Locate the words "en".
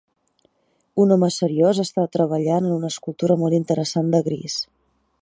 2.71-2.75